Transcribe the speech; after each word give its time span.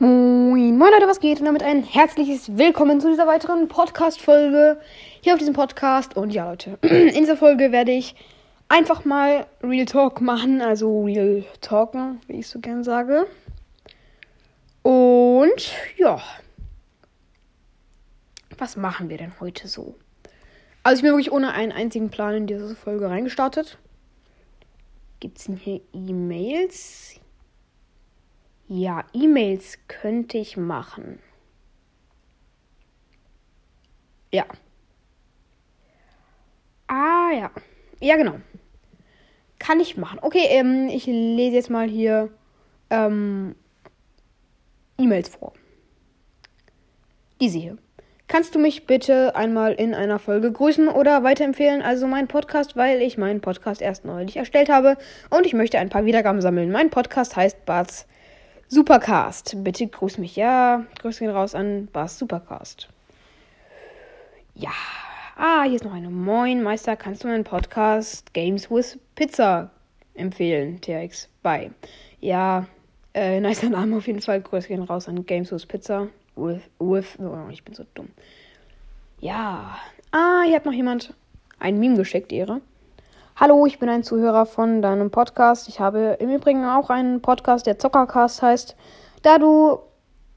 Moin, 0.00 0.76
moin 0.76 0.90
Leute, 0.90 1.06
was 1.06 1.20
geht? 1.20 1.38
Und 1.38 1.46
damit 1.46 1.62
ein 1.62 1.84
herzliches 1.84 2.56
Willkommen 2.58 3.00
zu 3.00 3.10
dieser 3.10 3.28
weiteren 3.28 3.68
Podcast-Folge 3.68 4.80
hier 5.20 5.34
auf 5.34 5.38
diesem 5.38 5.54
Podcast. 5.54 6.16
Und 6.16 6.30
ja, 6.30 6.50
Leute, 6.50 6.78
in 6.82 7.14
dieser 7.14 7.36
Folge 7.36 7.70
werde 7.70 7.92
ich 7.92 8.16
einfach 8.68 9.04
mal 9.04 9.46
Real 9.62 9.86
Talk 9.86 10.20
machen, 10.20 10.60
also 10.62 11.04
Real 11.04 11.44
Talken, 11.60 12.20
wie 12.26 12.40
ich 12.40 12.48
so 12.48 12.58
gern 12.58 12.82
sage. 12.82 13.28
Und 14.82 15.72
ja, 15.96 16.20
was 18.58 18.76
machen 18.76 19.08
wir 19.08 19.18
denn 19.18 19.38
heute 19.38 19.68
so? 19.68 19.94
Also 20.82 20.96
ich 20.96 21.02
bin 21.02 21.12
wirklich 21.12 21.30
ohne 21.30 21.52
einen 21.52 21.70
einzigen 21.70 22.10
Plan 22.10 22.34
in 22.34 22.46
diese 22.48 22.74
Folge 22.74 23.08
reingestartet. 23.08 23.78
Gibt 25.20 25.38
es 25.38 25.44
denn 25.44 25.56
hier 25.56 25.80
E-Mails? 25.92 27.20
Ja, 28.66 29.04
E-Mails 29.12 29.78
könnte 29.88 30.38
ich 30.38 30.56
machen. 30.56 31.18
Ja. 34.32 34.46
Ah, 36.86 37.30
ja. 37.32 37.50
Ja, 38.00 38.16
genau. 38.16 38.36
Kann 39.58 39.80
ich 39.80 39.96
machen. 39.96 40.18
Okay, 40.22 40.46
ähm, 40.48 40.88
ich 40.88 41.06
lese 41.06 41.56
jetzt 41.56 41.70
mal 41.70 41.88
hier 41.88 42.30
ähm, 42.90 43.54
E-Mails 44.98 45.28
vor. 45.28 45.52
Diese 47.40 47.58
hier. 47.58 47.78
Kannst 48.26 48.54
du 48.54 48.58
mich 48.58 48.86
bitte 48.86 49.36
einmal 49.36 49.74
in 49.74 49.94
einer 49.94 50.18
Folge 50.18 50.50
grüßen 50.50 50.88
oder 50.88 51.22
weiterempfehlen, 51.22 51.82
also 51.82 52.06
meinen 52.06 52.26
Podcast, 52.26 52.74
weil 52.74 53.02
ich 53.02 53.18
meinen 53.18 53.42
Podcast 53.42 53.82
erst 53.82 54.06
neulich 54.06 54.36
erstellt 54.36 54.70
habe 54.70 54.96
und 55.28 55.44
ich 55.44 55.52
möchte 55.52 55.78
ein 55.78 55.90
paar 55.90 56.06
Wiedergaben 56.06 56.40
sammeln. 56.40 56.72
Mein 56.72 56.88
Podcast 56.88 57.36
heißt 57.36 57.66
Bats 57.66 58.06
Supercast. 58.74 59.54
Bitte 59.62 59.86
grüß 59.86 60.18
mich. 60.18 60.34
Ja, 60.34 60.84
Grüße 60.98 61.20
gehen 61.20 61.30
raus 61.30 61.54
an 61.54 61.86
Bas 61.92 62.18
Supercast. 62.18 62.88
Ja. 64.56 64.72
Ah, 65.36 65.62
hier 65.62 65.76
ist 65.76 65.84
noch 65.84 65.92
eine. 65.92 66.10
Moin, 66.10 66.60
Meister. 66.60 66.96
Kannst 66.96 67.22
du 67.22 67.28
meinen 67.28 67.44
Podcast 67.44 68.34
Games 68.34 68.68
with 68.72 68.98
Pizza 69.14 69.70
empfehlen? 70.14 70.80
TX. 70.80 71.28
Bye. 71.44 71.70
Ja, 72.20 72.66
äh, 73.14 73.38
nicer 73.40 73.70
Name 73.70 73.96
auf 73.96 74.08
jeden 74.08 74.20
Fall. 74.20 74.40
Grüße 74.40 74.66
gehen 74.66 74.82
raus 74.82 75.08
an 75.08 75.24
Games 75.24 75.52
with 75.52 75.66
Pizza. 75.66 76.08
With, 76.34 76.62
with, 76.80 77.16
oh, 77.20 77.48
ich 77.50 77.62
bin 77.62 77.74
so 77.74 77.84
dumm. 77.94 78.08
Ja. 79.20 79.78
Ah, 80.10 80.42
hier 80.46 80.56
hat 80.56 80.64
noch 80.66 80.72
jemand 80.72 81.14
ein 81.60 81.78
Meme 81.78 81.96
geschickt, 81.96 82.32
Ehre. 82.32 82.60
Hallo, 83.36 83.66
ich 83.66 83.80
bin 83.80 83.88
ein 83.88 84.04
Zuhörer 84.04 84.46
von 84.46 84.80
deinem 84.80 85.10
Podcast. 85.10 85.68
Ich 85.68 85.80
habe 85.80 86.18
im 86.20 86.30
Übrigen 86.30 86.64
auch 86.64 86.88
einen 86.88 87.20
Podcast, 87.20 87.66
der 87.66 87.80
Zockercast 87.80 88.42
heißt. 88.42 88.76
Da 89.22 89.38
du, 89.38 89.80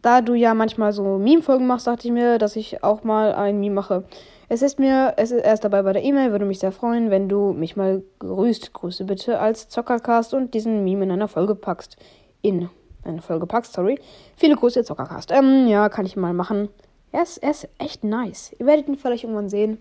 da 0.00 0.22
du 0.22 0.32
ja 0.32 0.54
manchmal 0.54 0.94
so 0.94 1.18
Meme-Folgen 1.18 1.66
machst, 1.66 1.86
dachte 1.86 2.08
ich 2.08 2.14
mir, 2.14 2.38
dass 2.38 2.56
ich 2.56 2.82
auch 2.82 3.04
mal 3.04 3.34
ein 3.34 3.60
Meme 3.60 3.74
mache. 3.74 4.04
Es 4.48 4.62
ist 4.62 4.78
mir, 4.78 5.12
es 5.18 5.32
ist 5.32 5.44
erst 5.44 5.64
dabei 5.64 5.82
bei 5.82 5.92
der 5.92 6.02
E-Mail, 6.02 6.30
würde 6.30 6.46
mich 6.46 6.60
sehr 6.60 6.72
freuen, 6.72 7.10
wenn 7.10 7.28
du 7.28 7.52
mich 7.52 7.76
mal 7.76 8.02
grüßt. 8.20 8.72
Grüße 8.72 9.04
bitte 9.04 9.38
als 9.38 9.68
Zockercast 9.68 10.32
und 10.32 10.54
diesen 10.54 10.82
Meme 10.82 11.04
in 11.04 11.10
einer 11.10 11.28
Folge 11.28 11.54
packst. 11.54 11.98
In 12.40 12.70
eine 13.04 13.20
Folge 13.20 13.44
packst, 13.44 13.74
sorry. 13.74 14.00
Viele 14.34 14.56
Grüße, 14.56 14.82
Zockercast. 14.82 15.30
Ähm, 15.30 15.66
ja, 15.68 15.90
kann 15.90 16.06
ich 16.06 16.16
mal 16.16 16.32
machen. 16.32 16.70
Er 17.12 17.24
ist, 17.24 17.36
er 17.36 17.50
ist 17.50 17.68
echt 17.76 18.02
nice. 18.02 18.56
Ihr 18.58 18.64
werdet 18.64 18.88
ihn 18.88 18.96
vielleicht 18.96 19.24
irgendwann 19.24 19.50
sehen. 19.50 19.76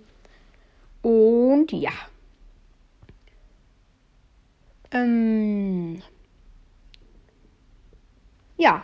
Und 1.03 1.71
ja. 1.71 1.92
Ähm. 4.91 6.02
Ja. 8.57 8.83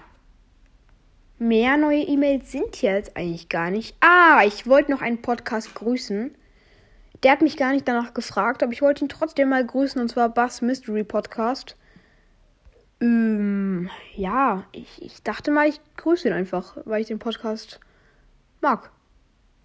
Mehr 1.39 1.77
neue 1.77 2.03
E-Mails 2.03 2.51
sind 2.51 2.81
jetzt 2.81 3.17
eigentlich 3.17 3.49
gar 3.49 3.69
nicht. 3.69 3.97
Ah, 3.99 4.43
ich 4.45 4.67
wollte 4.67 4.91
noch 4.91 5.01
einen 5.01 5.21
Podcast 5.21 5.73
grüßen. 5.75 6.35
Der 7.23 7.31
hat 7.31 7.41
mich 7.41 7.57
gar 7.57 7.71
nicht 7.71 7.87
danach 7.87 8.13
gefragt, 8.13 8.63
aber 8.63 8.71
ich 8.71 8.81
wollte 8.81 9.05
ihn 9.05 9.09
trotzdem 9.09 9.49
mal 9.49 9.65
grüßen 9.65 10.01
und 10.01 10.09
zwar 10.09 10.29
Bass 10.29 10.61
Mystery 10.61 11.03
Podcast. 11.03 11.75
Ähm, 13.01 13.89
ja, 14.15 14.65
ich, 14.71 15.01
ich 15.01 15.23
dachte 15.23 15.51
mal, 15.51 15.67
ich 15.67 15.81
grüße 15.97 16.27
ihn 16.27 16.33
einfach, 16.33 16.77
weil 16.85 17.01
ich 17.01 17.07
den 17.07 17.19
Podcast 17.19 17.79
mag. 18.61 18.91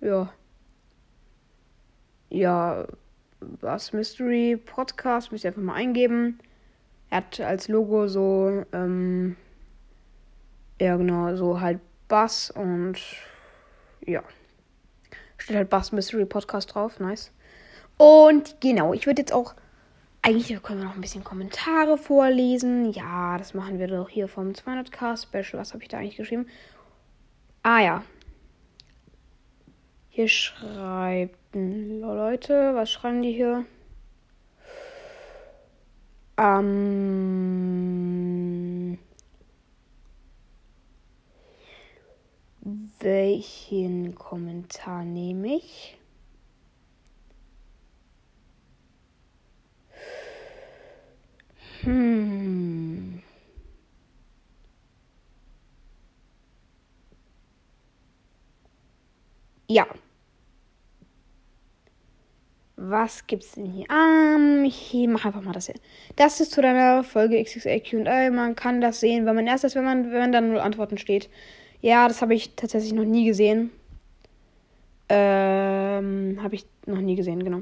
Ja. 0.00 0.32
Ja, 2.31 2.87
was 3.41 3.93
Mystery 3.93 4.56
Podcast, 4.56 5.32
müsst 5.32 5.44
ihr 5.44 5.50
einfach 5.50 5.62
mal 5.62 5.75
eingeben. 5.75 6.38
Er 7.10 7.19
hat 7.19 7.41
als 7.41 7.69
Logo 7.69 8.09
so, 8.09 8.65
ähm, 8.72 9.37
ja 10.81 10.97
genau, 10.97 11.34
so 11.37 11.60
halt 11.60 11.81
Bass 12.09 12.50
und 12.50 12.99
ja. 14.04 14.22
Steht 15.37 15.56
halt 15.56 15.71
Bass 15.71 15.93
Mystery 15.93 16.25
Podcast 16.25 16.75
drauf, 16.75 16.99
nice. 17.00 17.31
Und 17.97 18.60
genau, 18.60 18.93
ich 18.93 19.06
würde 19.06 19.22
jetzt 19.22 19.32
auch, 19.32 19.55
eigentlich 20.22 20.62
können 20.62 20.81
wir 20.81 20.87
noch 20.87 20.94
ein 20.94 21.00
bisschen 21.00 21.25
Kommentare 21.25 21.99
vorlesen. 21.99 22.93
Ja, 22.93 23.38
das 23.38 23.55
machen 23.55 23.78
wir 23.78 23.88
doch 23.88 24.09
hier 24.09 24.28
vom 24.28 24.50
200k 24.50 25.20
Special. 25.20 25.60
Was 25.60 25.72
habe 25.72 25.82
ich 25.82 25.88
da 25.88 25.99
eigentlich 25.99 26.16
geschrieben? 26.16 26.47
Ah 27.62 27.81
ja, 27.81 28.03
hier 30.19 30.27
schreibt 30.27 31.55
Leute, 31.55 32.75
was 32.75 32.91
schreiben 32.91 33.23
die 33.23 33.31
hier? 33.31 33.65
Ähm, 36.37 36.99
welchen 42.99 44.17
Kommentar 44.17 45.05
nehme 45.05 45.55
ich? 45.55 45.97
Hm. 51.83 53.23
Ja. 59.69 59.87
Was 62.91 63.26
gibt's 63.26 63.53
denn 63.53 63.66
hier? 63.66 63.87
Um, 63.91 64.65
ich 64.65 64.94
mache 65.09 65.28
einfach 65.28 65.43
mal 65.43 65.53
das 65.53 65.66
hier. 65.66 65.75
Das 66.16 66.41
ist 66.41 66.53
zu 66.53 66.62
deiner 66.62 67.04
Folge 67.04 67.43
XXL 67.43 67.81
QA. 67.81 68.31
Man 68.31 68.56
kann 68.56 68.81
das 68.81 69.00
sehen, 69.00 69.26
wenn 69.26 69.34
man 69.34 69.47
erst 69.47 69.65
ist, 69.65 69.75
wenn 69.75 69.84
man, 69.84 70.10
wenn 70.10 70.21
man 70.21 70.32
dann 70.32 70.49
nur 70.49 70.62
Antworten 70.62 70.97
steht. 70.97 71.28
Ja, 71.82 72.09
das 72.09 72.22
habe 72.22 72.34
ich 72.34 72.56
tatsächlich 72.56 72.94
noch 72.94 73.04
nie 73.04 73.26
gesehen. 73.26 73.71
Ähm, 75.10 76.38
habe 76.43 76.54
ich 76.54 76.65
noch 76.87 77.00
nie 77.00 77.15
gesehen, 77.15 77.44
genau. 77.44 77.60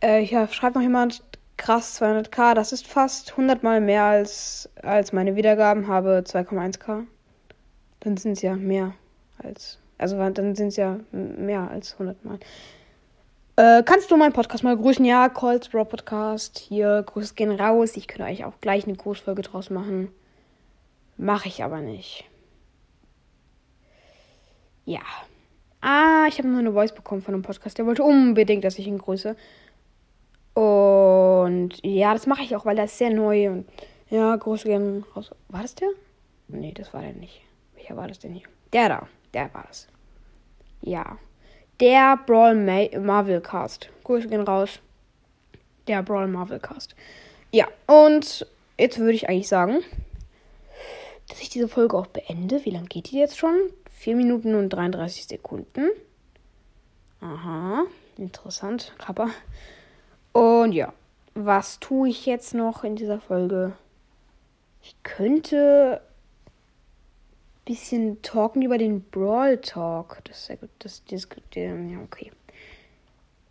Äh, 0.00 0.20
hier 0.20 0.48
schreibt 0.48 0.74
noch 0.74 0.82
jemand, 0.82 1.22
krass, 1.58 2.00
200k, 2.00 2.54
das 2.54 2.72
ist 2.72 2.86
fast 2.86 3.32
100 3.32 3.62
mal 3.62 3.80
mehr 3.82 4.04
als, 4.04 4.68
als 4.82 5.12
meine 5.12 5.36
Wiedergaben, 5.36 5.88
habe 5.88 6.22
2,1k. 6.26 7.04
Dann 8.00 8.16
sind 8.16 8.32
es 8.32 8.42
ja 8.42 8.56
mehr 8.56 8.94
als, 9.38 9.78
also 9.98 10.16
dann 10.16 10.54
sind 10.54 10.68
es 10.68 10.76
ja 10.76 11.00
mehr 11.12 11.70
als 11.70 11.94
100 11.94 12.24
mal. 12.24 12.38
Äh, 13.58 13.82
kannst 13.84 14.10
du 14.10 14.18
meinen 14.18 14.34
Podcast 14.34 14.64
mal 14.64 14.76
grüßen? 14.76 15.02
Ja, 15.06 15.30
Colts 15.30 15.70
Bro 15.70 15.86
Podcast. 15.86 16.58
Hier, 16.58 17.02
Grüße 17.06 17.32
gehen 17.34 17.58
raus. 17.58 17.96
Ich 17.96 18.06
könnte 18.06 18.30
euch 18.30 18.44
auch 18.44 18.60
gleich 18.60 18.84
eine 18.84 18.96
Grußfolge 18.96 19.40
draus 19.40 19.70
machen. 19.70 20.10
Mache 21.16 21.48
ich 21.48 21.64
aber 21.64 21.80
nicht. 21.80 22.26
Ja. 24.84 25.00
Ah, 25.80 26.26
ich 26.28 26.36
habe 26.36 26.48
nur 26.48 26.58
eine 26.58 26.72
Voice 26.72 26.92
bekommen 26.92 27.22
von 27.22 27.32
einem 27.32 27.42
Podcast. 27.42 27.78
Der 27.78 27.86
wollte 27.86 28.02
unbedingt, 28.02 28.62
dass 28.62 28.78
ich 28.78 28.86
ihn 28.86 28.98
grüße. 28.98 29.34
Und 30.52 31.70
ja, 31.82 32.12
das 32.12 32.26
mache 32.26 32.42
ich 32.42 32.54
auch, 32.56 32.66
weil 32.66 32.76
der 32.76 32.84
ist 32.84 32.98
sehr 32.98 33.10
neu. 33.10 33.48
Und 33.48 33.68
ja, 34.10 34.36
Grüße 34.36 34.68
gehen 34.68 35.02
raus. 35.14 35.30
War 35.48 35.62
das 35.62 35.74
der? 35.74 35.88
Nee, 36.48 36.72
das 36.72 36.92
war 36.92 37.00
der 37.00 37.14
nicht. 37.14 37.40
Welcher 37.74 37.96
war 37.96 38.06
das 38.06 38.18
denn 38.18 38.34
hier? 38.34 38.48
Der 38.74 38.90
da. 38.90 39.08
Der 39.32 39.52
war 39.54 39.66
es. 39.70 39.88
Ja 40.82 41.16
der 41.80 42.16
Brawl 42.16 42.54
Marvel 42.54 43.40
Cast. 43.40 43.90
Grüße 44.04 44.28
gehen 44.28 44.42
raus. 44.42 44.80
Der 45.86 46.02
Brawl 46.02 46.28
Marvel 46.28 46.58
Cast. 46.58 46.94
Ja, 47.52 47.66
und 47.86 48.46
jetzt 48.78 48.98
würde 48.98 49.12
ich 49.12 49.28
eigentlich 49.28 49.48
sagen, 49.48 49.82
dass 51.28 51.40
ich 51.40 51.48
diese 51.48 51.68
Folge 51.68 51.96
auch 51.96 52.06
beende. 52.06 52.64
Wie 52.64 52.70
lange 52.70 52.86
geht 52.86 53.10
die 53.10 53.18
jetzt 53.18 53.38
schon? 53.38 53.54
4 53.90 54.16
Minuten 54.16 54.54
und 54.54 54.70
33 54.70 55.26
Sekunden. 55.26 55.90
Aha, 57.20 57.84
interessant, 58.18 58.92
Kappa. 58.98 59.30
Und 60.32 60.72
ja, 60.72 60.92
was 61.34 61.80
tue 61.80 62.10
ich 62.10 62.26
jetzt 62.26 62.54
noch 62.54 62.84
in 62.84 62.94
dieser 62.96 63.20
Folge? 63.20 63.72
Ich 64.82 64.94
könnte 65.02 66.00
bisschen 67.66 68.22
talken 68.22 68.62
über 68.62 68.78
den 68.78 69.02
Brawl 69.02 69.58
Talk. 69.58 70.22
Das 70.24 70.38
ist 70.38 70.46
sehr 70.46 70.56
gut. 70.56 70.70
Das 70.78 71.04
diskutieren. 71.04 71.90
Ja, 71.90 71.98
okay. 72.00 72.32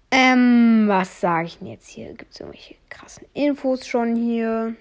Ähm, 0.09 0.85
was 0.87 1.19
sage 1.21 1.47
ich 1.47 1.59
denn 1.59 1.67
jetzt 1.67 1.87
hier? 1.87 2.13
Gibt 2.13 2.33
es 2.33 2.39
irgendwelche 2.39 2.75
krassen 2.89 3.27
Infos 3.33 3.85
schon 3.85 4.15
hier? 4.15 4.75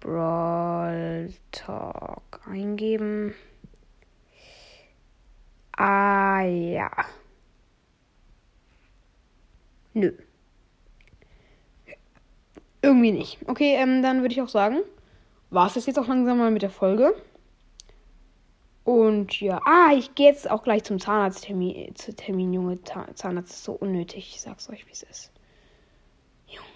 Brawl 0.00 1.32
Talk. 1.52 2.40
eingeben. 2.46 3.34
Ah 5.76 6.42
ja. 6.42 6.90
Nö. 9.92 10.12
Irgendwie 12.80 13.12
nicht. 13.12 13.38
Okay, 13.46 13.74
ähm, 13.74 14.02
dann 14.02 14.22
würde 14.22 14.32
ich 14.32 14.40
auch 14.40 14.48
sagen, 14.48 14.78
war 15.50 15.66
es 15.66 15.74
das 15.74 15.86
jetzt 15.86 15.98
auch 15.98 16.06
langsam 16.06 16.38
mal 16.38 16.50
mit 16.50 16.62
der 16.62 16.70
Folge. 16.70 17.14
Und 18.86 19.40
ja, 19.40 19.60
ah, 19.64 19.90
ich 19.92 20.14
gehe 20.14 20.28
jetzt 20.28 20.48
auch 20.48 20.62
gleich 20.62 20.84
zum 20.84 21.00
Zahnarzttermin, 21.00 21.96
zu 21.96 22.14
Termin, 22.14 22.52
Junge. 22.52 22.78
Zahnarzt 22.84 23.50
ist 23.50 23.64
so 23.64 23.72
unnötig. 23.72 24.30
Ich 24.32 24.40
sag's 24.40 24.70
euch, 24.70 24.86
wie 24.86 24.92
es 24.92 25.02
ist. 25.02 25.32
Junge. 26.46 26.68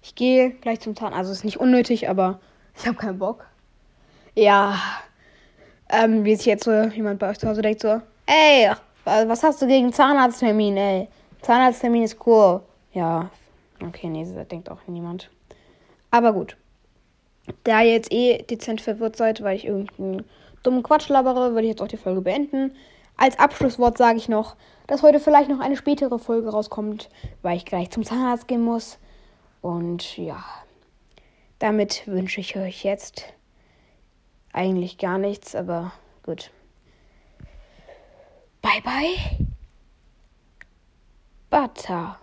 Ich 0.00 0.14
gehe 0.14 0.52
gleich 0.52 0.80
zum 0.80 0.96
Zahnarzt. 0.96 1.18
Also 1.18 1.32
ist 1.32 1.44
nicht 1.44 1.60
unnötig, 1.60 2.08
aber 2.08 2.40
ich 2.74 2.86
habe 2.86 2.96
keinen 2.96 3.18
Bock. 3.18 3.46
Ja. 4.34 4.80
Ähm, 5.90 6.24
wie 6.24 6.34
sich 6.34 6.46
jetzt 6.46 6.64
so 6.64 6.72
jemand 6.72 7.18
bei 7.18 7.28
euch 7.28 7.38
zu 7.38 7.46
Hause 7.46 7.60
denkt, 7.60 7.82
so, 7.82 8.00
ey, 8.24 8.72
was 9.04 9.42
hast 9.42 9.60
du 9.60 9.66
gegen 9.66 9.92
Zahnarzttermin, 9.92 10.78
ey? 10.78 11.08
Zahnarzttermin 11.42 12.02
ist 12.02 12.26
cool. 12.26 12.62
Ja, 12.94 13.30
okay, 13.86 14.08
nee, 14.08 14.24
das 14.24 14.48
denkt 14.48 14.70
auch 14.70 14.80
niemand. 14.86 15.28
Aber 16.10 16.32
gut. 16.32 16.56
Da 17.64 17.82
ihr 17.82 17.92
jetzt 17.92 18.10
eh 18.10 18.38
dezent 18.42 18.80
verwirrt 18.80 19.16
seid, 19.16 19.42
weil 19.42 19.54
ich 19.54 19.66
irgendeinen 19.66 20.24
dummen 20.66 20.82
Quatsch 20.82 21.08
labere, 21.08 21.52
würde 21.52 21.62
ich 21.62 21.70
jetzt 21.70 21.82
auch 21.82 21.88
die 21.88 21.96
Folge 21.96 22.20
beenden. 22.20 22.74
Als 23.16 23.38
Abschlusswort 23.38 23.96
sage 23.96 24.18
ich 24.18 24.28
noch, 24.28 24.56
dass 24.86 25.02
heute 25.02 25.20
vielleicht 25.20 25.48
noch 25.48 25.60
eine 25.60 25.76
spätere 25.76 26.18
Folge 26.18 26.50
rauskommt, 26.50 27.08
weil 27.42 27.56
ich 27.56 27.64
gleich 27.64 27.90
zum 27.90 28.04
Zahnarzt 28.04 28.48
gehen 28.48 28.62
muss. 28.62 28.98
Und 29.62 30.18
ja, 30.18 30.44
damit 31.58 32.06
wünsche 32.06 32.40
ich 32.40 32.56
euch 32.56 32.84
jetzt 32.84 33.24
eigentlich 34.52 34.98
gar 34.98 35.18
nichts, 35.18 35.54
aber 35.54 35.92
gut. 36.22 36.50
Bye 38.60 38.82
bye. 38.82 39.16
Butterfly. 41.48 42.18